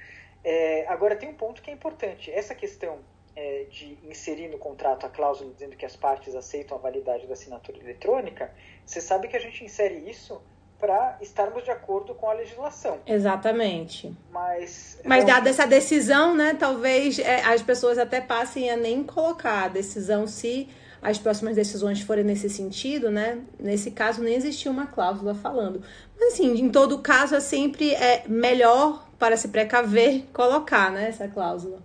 É, 0.43 0.87
agora, 0.89 1.15
tem 1.15 1.29
um 1.29 1.35
ponto 1.35 1.63
que 1.63 1.71
é 1.71 1.73
importante. 1.73 2.31
Essa 2.33 2.55
questão 2.55 2.99
é, 3.37 3.67
de 3.71 3.97
inserir 4.03 4.49
no 4.49 4.59
contrato 4.59 5.07
a 5.07 5.09
cláusula 5.09 5.53
dizendo 5.53 5.77
que 5.77 5.87
as 5.87 5.95
partes 5.95 6.35
aceitam 6.35 6.77
a 6.77 6.81
validade 6.81 7.27
da 7.29 7.35
assinatura 7.35 7.79
eletrônica, 7.79 8.53
você 8.85 9.01
sabe 9.01 9.29
que 9.29 9.37
a 9.37 9.41
gente 9.41 9.65
insere 9.65 9.95
isso 10.11 10.43
para 10.81 11.17
estarmos 11.21 11.63
de 11.65 11.71
acordo 11.71 12.15
com 12.15 12.29
a 12.29 12.33
legislação. 12.33 13.01
Exatamente. 13.07 14.13
Mas, 14.31 15.01
Mas 15.05 15.25
dada 15.25 15.51
essa 15.51 15.67
decisão, 15.67 16.35
né, 16.35 16.55
talvez 16.55 17.19
é, 17.21 17.43
as 17.43 17.63
pessoas 17.63 17.99
até 17.99 18.21
passem 18.21 18.71
a 18.71 18.77
nem 18.77 19.05
colocar 19.05 19.65
a 19.65 19.69
decisão 19.69 20.27
se 20.27 20.69
as 21.01 21.19
próximas 21.19 21.57
decisões 21.57 22.01
forem 22.01 22.25
nesse 22.25 22.51
sentido, 22.51 23.11
né? 23.11 23.41
Nesse 23.59 23.91
caso 23.91 24.23
nem 24.23 24.35
existia 24.35 24.71
uma 24.71 24.87
cláusula 24.87 25.35
falando. 25.35 25.83
Mas 26.19 26.35
assim, 26.35 26.59
em 26.59 26.71
todo 26.71 26.99
caso 26.99 27.35
é 27.35 27.41
sempre 27.41 27.95
é 27.95 28.25
melhor 28.29 29.09
para 29.19 29.37
se 29.37 29.49
precaver 29.49 30.25
colocar, 30.33 30.91
né, 30.91 31.09
essa 31.09 31.29
cláusula. 31.29 31.81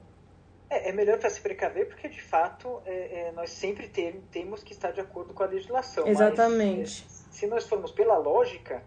É, 0.70 0.90
é 0.90 0.92
melhor 0.92 1.20
para 1.20 1.30
se 1.30 1.42
precaver 1.42 1.88
porque 1.88 2.08
de 2.08 2.22
fato 2.22 2.82
é, 2.86 3.28
é, 3.28 3.32
nós 3.34 3.52
sempre 3.52 3.88
tem, 3.88 4.22
temos 4.32 4.64
que 4.64 4.74
estar 4.74 4.92
de 4.92 5.02
acordo 5.02 5.34
com 5.34 5.44
a 5.44 5.48
legislação. 5.48 6.08
Exatamente. 6.08 7.06
Mas, 7.08 7.28
se 7.32 7.48
nós 7.48 7.68
formos 7.68 7.92
pela 7.92 8.18
lógica, 8.18 8.84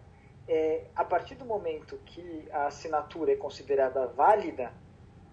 é, 0.47 0.83
a 0.95 1.03
partir 1.03 1.35
do 1.35 1.45
momento 1.45 1.99
que 2.05 2.47
a 2.51 2.67
assinatura 2.67 3.33
é 3.33 3.35
considerada 3.35 4.07
válida, 4.07 4.71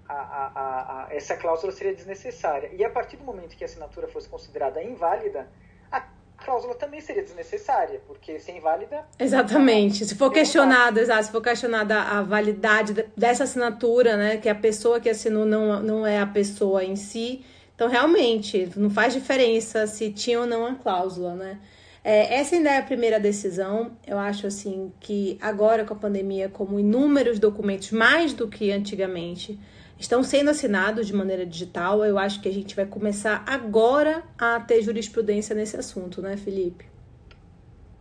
a, 0.09 0.15
a, 0.15 1.07
a, 1.07 1.15
essa 1.15 1.37
cláusula 1.37 1.73
seria 1.73 1.95
desnecessária. 1.95 2.71
E 2.73 2.85
a 2.85 2.91
partir 2.91 3.17
do 3.17 3.25
momento 3.25 3.57
que 3.57 3.65
a 3.65 3.67
assinatura 3.67 4.09
fosse 4.09 4.29
considerada 4.29 4.83
inválida, 4.83 5.49
a 5.91 6.03
cláusula 6.37 6.75
também 6.75 7.01
seria 7.01 7.23
desnecessária, 7.23 8.01
porque 8.07 8.39
se 8.39 8.51
é 8.51 8.57
inválida. 8.57 9.05
Exatamente. 9.19 10.05
Se 10.05 10.15
for 10.15 10.31
questionada, 10.31 11.01
exato, 11.01 11.25
se 11.25 11.33
for 11.33 11.43
questionada 11.43 12.01
a 12.01 12.23
validade 12.23 13.07
dessa 13.17 13.45
assinatura, 13.45 14.17
né, 14.17 14.37
que 14.37 14.49
a 14.49 14.55
pessoa 14.55 15.01
que 15.01 15.09
assinou 15.09 15.47
não, 15.47 15.83
não 15.83 16.07
é 16.07 16.21
a 16.21 16.27
pessoa 16.27 16.85
em 16.85 16.97
si, 16.97 17.45
então 17.75 17.89
realmente 17.89 18.71
não 18.77 18.91
faz 18.91 19.15
diferença 19.15 19.87
se 19.87 20.13
tinha 20.13 20.41
ou 20.41 20.47
não 20.47 20.67
a 20.67 20.75
cláusula, 20.75 21.35
né? 21.35 21.59
É, 22.05 22.35
essa 22.35 22.55
ainda 22.55 22.71
é 22.71 22.77
a 22.77 22.83
primeira 22.83 23.19
decisão. 23.19 23.97
Eu 24.07 24.19
acho 24.19 24.47
assim 24.47 24.93
que 25.01 25.39
agora 25.41 25.85
com 25.85 25.95
a 25.95 25.97
pandemia, 25.97 26.51
como 26.51 26.79
inúmeros 26.79 27.39
documentos, 27.39 27.91
mais 27.93 28.35
do 28.35 28.47
que 28.47 28.71
antigamente, 28.71 29.59
estão 29.99 30.23
sendo 30.23 30.51
assinados 30.51 31.07
de 31.07 31.13
maneira 31.13 31.47
digital. 31.47 32.05
Eu 32.05 32.19
acho 32.19 32.41
que 32.41 32.49
a 32.49 32.53
gente 32.53 32.75
vai 32.75 32.87
começar 32.87 33.45
agora 33.47 34.23
a 34.39 34.61
ter 34.61 34.83
jurisprudência 34.83 35.55
nesse 35.55 35.77
assunto, 35.77 36.21
né, 36.21 36.37
Felipe? 36.37 36.87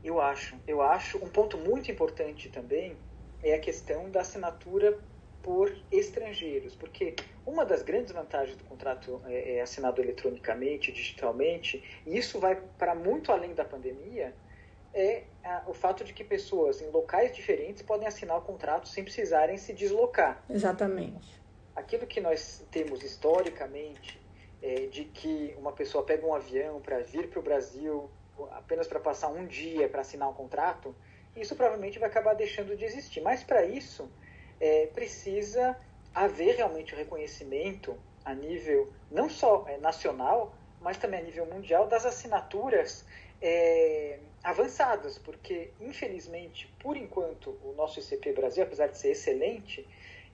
Eu 0.04 0.20
acho. 0.20 0.56
Eu 0.68 0.82
acho 0.82 1.18
um 1.18 1.30
ponto 1.30 1.58
muito 1.58 1.90
importante 1.90 2.50
também 2.50 2.98
é 3.44 3.56
a 3.56 3.60
questão 3.60 4.10
da 4.10 4.22
assinatura 4.22 4.98
por 5.42 5.76
estrangeiros, 5.92 6.74
porque 6.74 7.16
uma 7.46 7.66
das 7.66 7.84
grandes 7.84 8.14
vantagens 8.14 8.56
do 8.56 8.64
contrato 8.64 9.22
é, 9.26 9.58
é 9.58 9.62
assinado 9.62 10.02
eletronicamente, 10.02 10.92
digitalmente, 10.94 11.84
e 12.08 12.18
isso 12.18 12.40
vai 12.40 12.56
para 12.78 12.96
muito 12.96 13.30
além 13.30 13.54
da 13.54 13.66
pandemia, 13.66 14.34
é 14.94 15.24
o 15.68 15.74
fato 15.74 16.04
de 16.04 16.14
que 16.14 16.24
pessoas 16.24 16.82
em 16.82 16.90
locais 16.90 17.36
diferentes 17.36 17.82
podem 17.82 18.08
assinar 18.08 18.38
o 18.38 18.42
contrato 18.42 18.88
sem 18.88 19.04
precisarem 19.04 19.58
se 19.58 19.74
deslocar. 19.74 20.42
Exatamente. 20.50 21.43
Aquilo 21.76 22.06
que 22.06 22.22
nós 22.22 22.64
temos 22.72 23.04
historicamente 23.04 24.22
é, 24.62 24.86
de 24.88 25.06
que 25.06 25.56
uma 25.58 25.72
pessoa 25.72 26.04
pega 26.04 26.26
um 26.26 26.34
avião 26.34 26.80
para 26.82 27.00
vir 27.00 27.30
para 27.30 27.40
o 27.40 27.44
Brasil 27.44 28.10
apenas 28.52 28.88
para 28.88 29.00
passar 29.00 29.30
um 29.30 29.46
dia 29.46 29.88
para 29.88 30.02
assinar 30.02 30.30
um 30.30 30.34
contrato, 30.34 30.96
isso 31.36 31.56
provavelmente 31.56 32.00
vai 32.00 32.10
acabar 32.10 32.34
deixando 32.34 32.76
de 32.76 32.86
existir. 32.86 33.22
Mas 33.22 33.44
para 33.44 33.66
isso 33.66 34.10
é, 34.60 34.88
precisa 34.88 35.78
haver 36.14 36.56
realmente 36.56 36.94
o 36.94 36.98
reconhecimento 36.98 37.98
a 38.24 38.34
nível 38.34 38.92
não 39.12 39.30
só 39.30 39.66
é, 39.68 39.78
nacional, 39.78 40.56
mas 40.80 40.98
também 40.98 41.20
a 41.20 41.24
nível 41.24 41.46
mundial 41.46 41.88
das 41.88 42.06
assinaturas 42.06 43.06
é, 43.42 44.20
avançadas, 44.44 45.18
porque 45.18 45.72
infelizmente, 45.80 46.74
por 46.80 46.96
enquanto, 46.96 47.58
o 47.64 47.74
nosso 47.76 48.00
ICP 48.00 48.34
Brasil, 48.34 48.64
apesar 48.64 48.88
de 48.88 48.98
ser 48.98 49.12
excelente, 49.12 49.88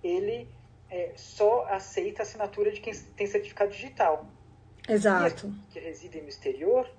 ele 0.03 0.47
é, 0.89 1.11
só 1.15 1.65
aceita 1.65 2.21
a 2.21 2.23
assinatura 2.23 2.71
de 2.71 2.79
quem 2.79 2.93
tem 2.93 3.27
certificado 3.27 3.71
digital. 3.71 4.25
Exato. 4.87 5.53
E 5.69 5.73
que 5.73 5.79
residem 5.79 6.23
no 6.23 6.29
exterior, 6.29 6.89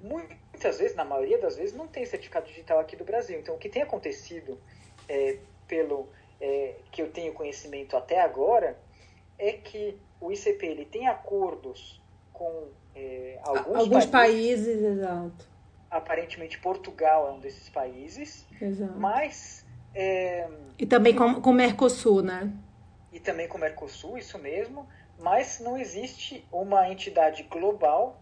muitas 0.00 0.78
vezes, 0.78 0.96
na 0.96 1.04
maioria 1.04 1.38
das 1.38 1.56
vezes, 1.56 1.74
não 1.74 1.86
tem 1.86 2.04
certificado 2.06 2.46
digital 2.46 2.78
aqui 2.78 2.96
do 2.96 3.04
Brasil. 3.04 3.38
Então, 3.38 3.54
o 3.54 3.58
que 3.58 3.68
tem 3.68 3.82
acontecido, 3.82 4.58
é, 5.08 5.38
pelo 5.68 6.08
é, 6.40 6.76
que 6.90 7.02
eu 7.02 7.10
tenho 7.10 7.32
conhecimento 7.32 7.96
até 7.96 8.20
agora, 8.20 8.78
é 9.38 9.52
que 9.52 9.98
o 10.20 10.32
ICP 10.32 10.66
ele 10.66 10.84
tem 10.84 11.06
acordos 11.06 12.00
com 12.32 12.68
é, 12.94 13.38
alguns, 13.42 13.76
alguns 13.76 14.06
países, 14.06 14.66
países, 14.66 14.82
exato. 14.82 15.54
Aparentemente 15.90 16.58
Portugal 16.58 17.28
é 17.28 17.32
um 17.32 17.38
desses 17.38 17.68
países, 17.68 18.46
exato. 18.60 18.98
mas 18.98 19.64
é, 19.94 20.48
e 20.78 20.84
também 20.84 21.14
com, 21.14 21.40
com 21.40 21.50
o 21.50 21.52
Mercosul, 21.52 22.22
né? 22.22 22.52
E 23.14 23.20
também 23.20 23.46
com 23.46 23.56
o 23.56 23.60
Mercosul, 23.60 24.18
isso 24.18 24.36
mesmo, 24.38 24.88
mas 25.18 25.60
não 25.60 25.78
existe 25.78 26.44
uma 26.50 26.90
entidade 26.90 27.44
global 27.44 28.20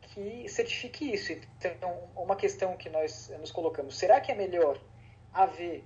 que 0.00 0.48
certifique 0.48 1.12
isso. 1.12 1.32
Então, 1.32 2.08
uma 2.14 2.36
questão 2.36 2.76
que 2.76 2.88
nós 2.88 3.28
nos 3.40 3.50
colocamos: 3.50 3.98
será 3.98 4.20
que 4.20 4.30
é 4.30 4.36
melhor 4.36 4.80
haver 5.34 5.84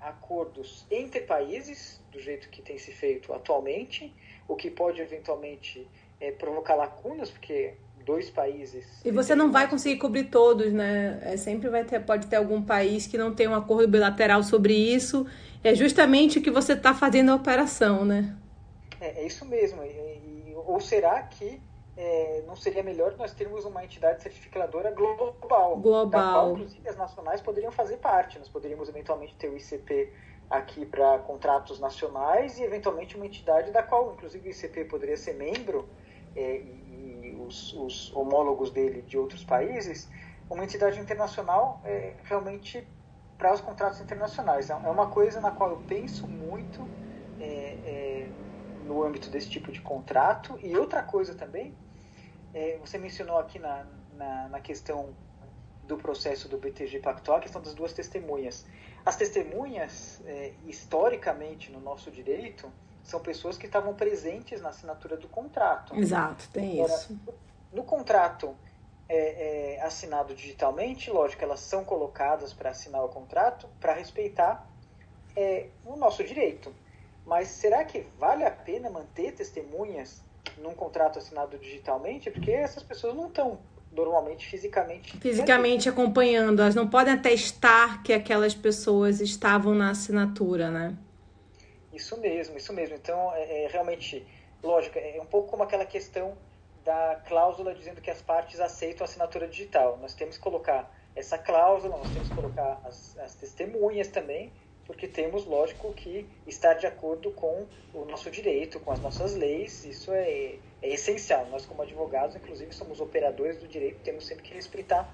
acordos 0.00 0.86
entre 0.88 1.22
países, 1.22 2.00
do 2.12 2.20
jeito 2.20 2.48
que 2.50 2.62
tem 2.62 2.78
se 2.78 2.92
feito 2.92 3.32
atualmente, 3.32 4.14
o 4.46 4.54
que 4.54 4.70
pode 4.70 5.00
eventualmente 5.00 5.84
é, 6.20 6.30
provocar 6.30 6.76
lacunas, 6.76 7.32
porque 7.32 7.74
dois 8.08 8.30
países. 8.30 8.86
E 9.04 9.10
você 9.10 9.34
não 9.34 9.52
vai 9.52 9.68
conseguir 9.68 9.98
cobrir 9.98 10.24
todos, 10.24 10.72
né? 10.72 11.20
É, 11.22 11.36
sempre 11.36 11.68
vai 11.68 11.84
ter, 11.84 12.00
pode 12.00 12.26
ter 12.26 12.36
algum 12.36 12.62
país 12.62 13.06
que 13.06 13.18
não 13.18 13.34
tem 13.34 13.46
um 13.46 13.54
acordo 13.54 13.86
bilateral 13.86 14.42
sobre 14.42 14.72
isso. 14.72 15.26
É 15.62 15.74
justamente 15.74 16.38
o 16.38 16.42
que 16.42 16.50
você 16.50 16.72
está 16.72 16.94
fazendo 16.94 17.30
a 17.30 17.34
operação, 17.34 18.06
né? 18.06 18.34
É, 18.98 19.20
é 19.20 19.26
isso 19.26 19.44
mesmo. 19.44 19.82
E, 19.84 19.88
e, 19.88 20.54
ou 20.56 20.80
será 20.80 21.20
que 21.22 21.60
é, 21.98 22.42
não 22.46 22.56
seria 22.56 22.82
melhor 22.82 23.14
nós 23.18 23.34
termos 23.34 23.66
uma 23.66 23.84
entidade 23.84 24.22
certificadora 24.22 24.90
global? 24.90 25.76
Global. 25.76 26.06
Da 26.06 26.32
qual, 26.32 26.52
inclusive, 26.52 26.88
as 26.88 26.96
nacionais 26.96 27.42
poderiam 27.42 27.70
fazer 27.70 27.98
parte. 27.98 28.38
Nós 28.38 28.48
poderíamos 28.48 28.88
eventualmente 28.88 29.34
ter 29.34 29.50
o 29.50 29.56
ICP 29.56 30.10
aqui 30.48 30.86
para 30.86 31.18
contratos 31.18 31.78
nacionais 31.78 32.58
e 32.58 32.62
eventualmente 32.62 33.16
uma 33.16 33.26
entidade 33.26 33.70
da 33.70 33.82
qual, 33.82 34.14
inclusive, 34.14 34.48
o 34.48 34.50
ICP 34.50 34.86
poderia 34.86 35.16
ser 35.18 35.34
membro 35.34 35.86
é, 36.34 36.62
os, 37.48 37.72
os, 37.72 38.14
homólogos 38.14 38.70
dele 38.70 39.02
de 39.02 39.16
outros 39.16 39.42
países, 39.42 40.08
uma 40.48 40.62
entidade 40.62 41.00
internacional 41.00 41.80
é, 41.84 42.14
realmente 42.24 42.86
para 43.36 43.52
os 43.52 43.60
contratos 43.60 44.00
internacionais. 44.00 44.70
É, 44.70 44.72
é 44.72 44.76
uma 44.76 45.08
coisa 45.08 45.40
na 45.40 45.50
qual 45.50 45.70
eu 45.70 45.82
penso 45.88 46.26
muito 46.26 46.86
é, 47.40 47.46
é, 47.46 48.28
no 48.84 49.02
âmbito 49.02 49.30
desse 49.30 49.48
tipo 49.48 49.72
de 49.72 49.80
contrato. 49.80 50.58
E 50.62 50.76
outra 50.76 51.02
coisa 51.02 51.34
também, 51.34 51.74
é, 52.54 52.78
você 52.78 52.98
mencionou 52.98 53.38
aqui 53.38 53.58
na, 53.58 53.86
na, 54.14 54.48
na 54.48 54.60
questão 54.60 55.14
do 55.86 55.96
processo 55.96 56.48
do 56.48 56.58
BTG 56.58 57.00
Pactual, 57.00 57.38
a 57.38 57.40
questão 57.40 57.62
das 57.62 57.74
duas 57.74 57.92
testemunhas. 57.92 58.66
As 59.04 59.16
testemunhas, 59.16 60.20
é, 60.26 60.52
historicamente 60.66 61.72
no 61.72 61.80
nosso 61.80 62.10
direito, 62.10 62.70
são 63.08 63.18
pessoas 63.20 63.56
que 63.56 63.64
estavam 63.64 63.94
presentes 63.94 64.60
na 64.60 64.68
assinatura 64.68 65.16
do 65.16 65.26
contrato. 65.28 65.96
Exato, 65.96 66.46
tem 66.52 66.82
Era, 66.82 66.92
isso. 66.92 67.18
No 67.72 67.82
contrato 67.82 68.54
é, 69.08 69.76
é, 69.76 69.82
assinado 69.82 70.34
digitalmente, 70.34 71.10
lógico, 71.10 71.42
elas 71.42 71.60
são 71.60 71.84
colocadas 71.84 72.52
para 72.52 72.68
assinar 72.68 73.02
o 73.02 73.08
contrato 73.08 73.66
para 73.80 73.94
respeitar 73.94 74.68
é, 75.34 75.68
o 75.86 75.96
nosso 75.96 76.22
direito. 76.22 76.70
Mas 77.24 77.48
será 77.48 77.82
que 77.82 78.06
vale 78.18 78.44
a 78.44 78.50
pena 78.50 78.90
manter 78.90 79.32
testemunhas 79.32 80.22
num 80.58 80.74
contrato 80.74 81.18
assinado 81.18 81.56
digitalmente? 81.56 82.30
Porque 82.30 82.50
essas 82.50 82.82
pessoas 82.82 83.16
não 83.16 83.28
estão 83.28 83.58
normalmente 83.90 84.46
fisicamente. 84.46 85.16
Fisicamente 85.18 85.88
acompanhando, 85.88 86.60
elas 86.60 86.74
não 86.74 86.86
podem 86.86 87.14
atestar 87.14 88.02
que 88.02 88.12
aquelas 88.12 88.54
pessoas 88.54 89.22
estavam 89.22 89.74
na 89.74 89.92
assinatura, 89.92 90.70
né? 90.70 90.94
Isso 91.98 92.16
mesmo, 92.16 92.56
isso 92.56 92.72
mesmo. 92.72 92.94
Então, 92.94 93.34
é, 93.34 93.64
é, 93.64 93.66
realmente, 93.66 94.24
lógico, 94.62 94.96
é 95.00 95.20
um 95.20 95.26
pouco 95.26 95.48
como 95.48 95.64
aquela 95.64 95.84
questão 95.84 96.38
da 96.84 97.20
cláusula 97.26 97.74
dizendo 97.74 98.00
que 98.00 98.08
as 98.08 98.22
partes 98.22 98.60
aceitam 98.60 99.04
a 99.04 99.08
assinatura 99.08 99.48
digital. 99.48 99.98
Nós 100.00 100.14
temos 100.14 100.36
que 100.36 100.42
colocar 100.42 100.88
essa 101.16 101.36
cláusula, 101.36 101.96
nós 101.96 102.08
temos 102.12 102.28
que 102.28 102.34
colocar 102.36 102.80
as, 102.84 103.18
as 103.18 103.34
testemunhas 103.34 104.06
também, 104.06 104.52
porque 104.86 105.08
temos, 105.08 105.44
lógico, 105.44 105.92
que 105.92 106.24
estar 106.46 106.74
de 106.74 106.86
acordo 106.86 107.32
com 107.32 107.66
o 107.92 108.04
nosso 108.04 108.30
direito, 108.30 108.78
com 108.78 108.92
as 108.92 109.00
nossas 109.00 109.34
leis, 109.34 109.84
isso 109.84 110.12
é, 110.12 110.54
é 110.80 110.88
essencial. 110.88 111.46
Nós, 111.46 111.66
como 111.66 111.82
advogados, 111.82 112.36
inclusive, 112.36 112.72
somos 112.72 113.00
operadores 113.00 113.58
do 113.58 113.66
direito, 113.66 113.98
temos 114.04 114.24
sempre 114.24 114.44
que 114.44 114.54
respeitar 114.54 115.12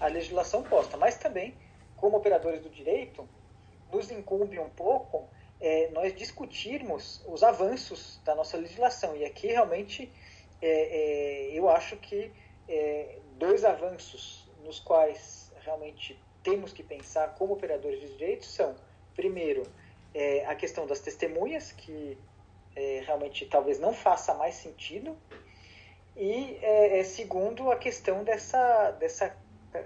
a 0.00 0.06
legislação 0.06 0.62
posta. 0.62 0.96
Mas 0.96 1.18
também, 1.18 1.54
como 1.94 2.16
operadores 2.16 2.62
do 2.62 2.70
direito, 2.70 3.28
nos 3.92 4.10
incumbe 4.10 4.58
um 4.58 4.70
pouco 4.70 5.28
é, 5.60 5.90
nós 5.90 6.14
discutirmos 6.14 7.22
os 7.26 7.42
avanços 7.42 8.20
da 8.24 8.34
nossa 8.34 8.56
legislação. 8.56 9.16
E 9.16 9.24
aqui 9.24 9.48
realmente 9.48 10.10
é, 10.60 11.50
é, 11.50 11.58
eu 11.58 11.68
acho 11.68 11.96
que 11.96 12.30
é, 12.68 13.18
dois 13.38 13.64
avanços 13.64 14.48
nos 14.64 14.80
quais 14.80 15.52
realmente 15.60 16.18
temos 16.42 16.72
que 16.72 16.82
pensar 16.82 17.34
como 17.34 17.54
operadores 17.54 18.00
de 18.00 18.08
direitos 18.16 18.48
são, 18.48 18.74
primeiro, 19.14 19.62
é, 20.14 20.44
a 20.46 20.54
questão 20.54 20.86
das 20.86 21.00
testemunhas, 21.00 21.72
que 21.72 22.18
realmente 23.06 23.46
talvez 23.46 23.80
não 23.80 23.94
faça 23.94 24.34
mais 24.34 24.54
sentido, 24.54 25.16
e 26.14 26.60
segundo, 27.04 27.70
a 27.70 27.76
questão 27.76 28.22
dessa, 28.22 28.90
dessa 28.90 29.34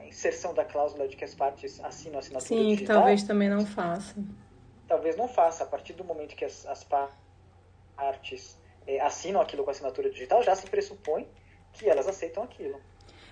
inserção 0.09 0.53
da 0.53 0.65
cláusula 0.65 1.07
de 1.07 1.15
que 1.15 1.25
as 1.25 1.33
partes 1.33 1.79
assinam 1.85 2.17
a 2.17 2.19
assinatura 2.19 2.61
Sim, 2.61 2.69
digital. 2.71 2.97
Sim, 2.97 3.01
talvez 3.01 3.23
também 3.23 3.49
não 3.49 3.65
faça 3.65 4.17
talvez 4.91 5.17
não 5.17 5.29
faça. 5.29 5.63
A 5.63 5.67
partir 5.67 5.93
do 5.93 6.05
momento 6.05 6.35
que 6.35 6.45
as, 6.45 6.67
as 6.67 6.85
partes 6.85 8.59
é, 8.87 9.01
assinam 9.01 9.41
aquilo 9.41 9.63
com 9.63 9.71
assinatura 9.71 10.11
digital, 10.11 10.43
já 10.43 10.55
se 10.57 10.67
pressupõe 10.67 11.29
que 11.73 11.89
elas 11.89 12.09
aceitam 12.09 12.43
aquilo. 12.43 12.79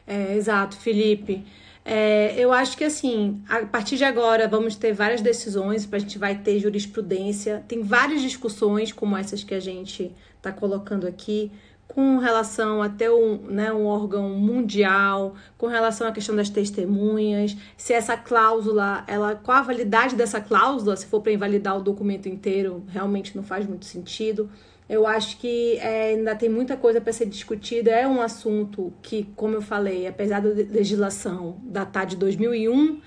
É, 0.06 0.34
exato, 0.34 0.78
Felipe. 0.78 1.44
É, 1.84 2.34
eu 2.38 2.52
acho 2.52 2.76
que 2.76 2.84
assim, 2.84 3.42
a 3.48 3.64
partir 3.66 3.96
de 3.96 4.04
agora 4.04 4.46
vamos 4.46 4.76
ter 4.76 4.92
várias 4.92 5.20
decisões, 5.20 5.88
a 5.90 5.98
gente 5.98 6.18
vai 6.18 6.38
ter 6.38 6.58
jurisprudência, 6.58 7.64
tem 7.66 7.82
várias 7.82 8.22
discussões 8.22 8.92
como 8.92 9.16
essas 9.16 9.42
que 9.42 9.54
a 9.54 9.60
gente 9.60 10.14
está 10.36 10.52
colocando 10.52 11.06
aqui, 11.06 11.50
com 11.88 12.18
relação 12.18 12.82
até 12.82 13.10
um, 13.10 13.38
né, 13.48 13.72
um 13.72 13.86
órgão 13.86 14.28
mundial, 14.28 15.34
com 15.56 15.66
relação 15.66 16.06
à 16.06 16.12
questão 16.12 16.36
das 16.36 16.50
testemunhas, 16.50 17.56
se 17.76 17.92
essa 17.92 18.16
cláusula, 18.16 19.02
ela, 19.06 19.34
qual 19.34 19.56
a 19.56 19.62
validade 19.62 20.14
dessa 20.14 20.40
cláusula, 20.40 20.96
se 20.96 21.06
for 21.06 21.22
para 21.22 21.32
invalidar 21.32 21.76
o 21.76 21.82
documento 21.82 22.28
inteiro, 22.28 22.84
realmente 22.88 23.34
não 23.34 23.42
faz 23.42 23.66
muito 23.66 23.86
sentido. 23.86 24.50
Eu 24.88 25.06
acho 25.06 25.38
que 25.38 25.76
é, 25.78 26.10
ainda 26.10 26.34
tem 26.34 26.48
muita 26.48 26.76
coisa 26.76 27.00
para 27.00 27.12
ser 27.12 27.26
discutida. 27.26 27.90
É 27.90 28.06
um 28.06 28.22
assunto 28.22 28.92
que, 29.02 29.28
como 29.34 29.54
eu 29.54 29.62
falei, 29.62 30.06
apesar 30.06 30.40
da 30.40 30.48
legislação 30.48 31.58
datar 31.62 32.06
de 32.06 32.16
2001, 32.16 33.00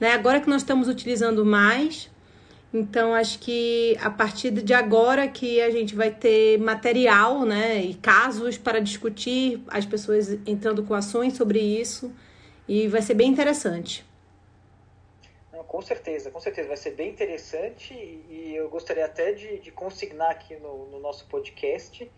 né, 0.00 0.12
agora 0.12 0.40
que 0.40 0.48
nós 0.48 0.62
estamos 0.62 0.88
utilizando 0.88 1.44
mais, 1.44 2.10
então, 2.72 3.14
acho 3.14 3.38
que 3.38 3.96
a 4.00 4.10
partir 4.10 4.50
de 4.50 4.74
agora 4.74 5.26
que 5.26 5.60
a 5.60 5.70
gente 5.70 5.94
vai 5.94 6.10
ter 6.10 6.58
material, 6.58 7.44
né, 7.44 7.78
e 7.78 7.94
casos 7.94 8.58
para 8.58 8.78
discutir, 8.78 9.62
as 9.68 9.86
pessoas 9.86 10.32
entrando 10.46 10.82
com 10.82 10.92
ações 10.92 11.34
sobre 11.34 11.60
isso, 11.60 12.12
e 12.66 12.86
vai 12.86 13.00
ser 13.00 13.14
bem 13.14 13.30
interessante. 13.30 14.04
Não, 15.50 15.64
com 15.64 15.80
certeza, 15.80 16.30
com 16.30 16.40
certeza, 16.40 16.68
vai 16.68 16.76
ser 16.76 16.90
bem 16.90 17.08
interessante, 17.08 17.94
e 17.94 18.52
eu 18.54 18.68
gostaria 18.68 19.06
até 19.06 19.32
de, 19.32 19.58
de 19.60 19.70
consignar 19.70 20.30
aqui 20.30 20.54
no, 20.56 20.90
no 20.90 21.00
nosso 21.00 21.26
podcast 21.26 22.10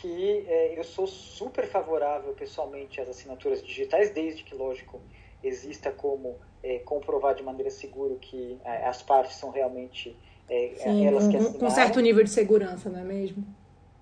que 0.00 0.44
é, 0.46 0.78
eu 0.78 0.84
sou 0.84 1.06
super 1.06 1.66
favorável 1.66 2.32
pessoalmente 2.34 3.00
às 3.00 3.08
assinaturas 3.08 3.62
digitais, 3.62 4.10
desde 4.10 4.44
que, 4.44 4.54
lógico, 4.54 5.00
exista 5.42 5.90
como 5.90 6.38
é, 6.62 6.78
comprovar 6.80 7.34
de 7.34 7.42
maneira 7.42 7.70
segura 7.70 8.14
que 8.16 8.58
é, 8.64 8.86
as 8.86 9.02
partes 9.02 9.36
são 9.36 9.50
realmente 9.50 10.16
é, 10.48 10.72
Sim, 10.76 11.06
elas 11.06 11.28
que 11.28 11.36
assinaram. 11.36 11.58
Com 11.58 11.70
certo 11.70 12.00
nível 12.00 12.24
de 12.24 12.30
segurança, 12.30 12.88
não 12.88 13.00
é 13.00 13.04
mesmo? 13.04 13.44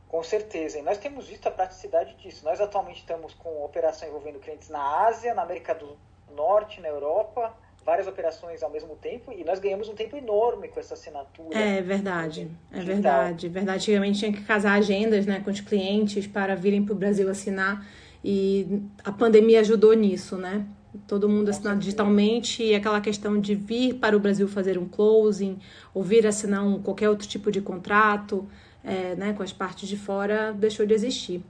Com 0.09 0.23
certeza. 0.23 0.79
E 0.79 0.83
nós 0.83 0.99
temos 0.99 1.27
visto 1.29 1.47
a 1.47 1.51
praticidade 1.51 2.15
disso. 2.17 2.45
Nós 2.45 2.61
atualmente 2.61 3.01
estamos 3.01 3.35
com 3.35 3.65
operação 3.65 4.09
envolvendo 4.09 4.39
clientes 4.39 4.69
na 4.69 5.07
Ásia, 5.07 5.35
na 5.35 5.43
América 5.43 5.75
do 5.75 5.97
Norte, 6.35 6.81
na 6.81 6.89
Europa, 6.89 7.53
várias 7.85 8.09
operações 8.09 8.63
ao 8.63 8.71
mesmo 8.71 8.97
tempo 8.97 9.33
e 9.33 9.45
nós 9.45 9.61
ganhamos 9.61 9.89
um 9.89 9.95
tempo 9.95 10.17
enorme 10.17 10.69
com 10.69 10.81
essa 10.81 10.95
assinatura. 10.95 11.57
É 11.57 11.81
verdade, 11.81 12.51
é 12.73 12.81
verdade. 12.81 13.49
Verdade, 13.49 13.79
antigamente 13.79 14.19
tinha 14.19 14.33
que 14.33 14.43
casar 14.43 14.77
agendas 14.77 15.25
né, 15.25 15.41
com 15.41 15.51
os 15.51 15.61
clientes 15.61 16.27
para 16.27 16.57
virem 16.57 16.85
para 16.85 16.93
o 16.93 16.97
Brasil 16.97 17.31
assinar 17.31 17.87
e 18.25 18.83
a 19.05 19.13
pandemia 19.13 19.61
ajudou 19.61 19.95
nisso, 19.95 20.37
né? 20.37 20.67
Todo 21.07 21.29
mundo 21.29 21.49
assinar 21.49 21.77
digitalmente 21.77 22.63
e 22.63 22.75
aquela 22.75 23.01
questão 23.01 23.41
de 23.41 23.55
vir 23.55 23.95
para 23.95 24.17
o 24.17 24.21
Brasil 24.21 24.49
fazer 24.49 24.79
um 24.79 24.87
closing 24.87 25.59
ou 25.95 26.03
vir 26.03 26.27
assinar 26.27 26.65
um, 26.65 26.81
qualquer 26.81 27.09
outro 27.09 27.27
tipo 27.27 27.51
de 27.51 27.61
contrato 27.61 28.47
é, 28.85 29.15
né, 29.17 29.33
com 29.33 29.43
as 29.43 29.53
partes 29.53 29.89
de 29.89 29.97
fora 29.97 30.53
deixou 30.53 30.87
de 30.87 30.95
existir. 30.95 31.43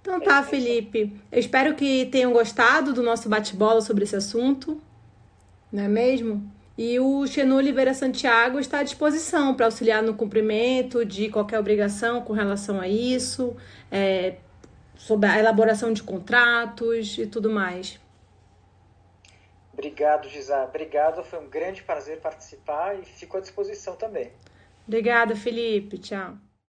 Então 0.00 0.20
tá, 0.20 0.42
Felipe. 0.42 1.16
Eu 1.30 1.38
espero 1.38 1.74
que 1.74 2.06
tenham 2.06 2.32
gostado 2.32 2.92
do 2.92 3.02
nosso 3.02 3.28
bate-bola 3.28 3.80
sobre 3.80 4.04
esse 4.04 4.16
assunto 4.16 4.80
não 5.72 5.84
é 5.84 5.88
mesmo? 5.88 6.52
E 6.76 7.00
o 7.00 7.26
Xenu 7.26 7.56
Oliveira 7.56 7.94
Santiago 7.94 8.58
está 8.58 8.80
à 8.80 8.82
disposição 8.82 9.54
para 9.54 9.66
auxiliar 9.66 10.02
no 10.02 10.14
cumprimento 10.14 11.04
de 11.04 11.28
qualquer 11.30 11.58
obrigação 11.58 12.20
com 12.20 12.32
relação 12.32 12.80
a 12.80 12.86
isso, 12.86 13.56
é, 13.90 14.36
sobre 14.96 15.28
a 15.28 15.38
elaboração 15.38 15.92
de 15.92 16.02
contratos 16.02 17.16
e 17.18 17.26
tudo 17.26 17.50
mais. 17.50 17.98
Obrigado, 19.82 20.28
Gisá. 20.28 20.62
Obrigado, 20.62 21.24
foi 21.24 21.40
um 21.40 21.48
grande 21.48 21.82
prazer 21.82 22.20
participar 22.20 22.96
e 23.00 23.04
fico 23.04 23.36
à 23.36 23.40
disposição 23.40 23.96
também. 23.96 24.30
Obrigada, 24.86 25.34
Felipe. 25.34 25.98
Tchau. 25.98 26.38